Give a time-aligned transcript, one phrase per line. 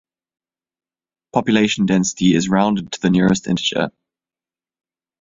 [1.31, 3.91] Population density is rounded to the nearest integer.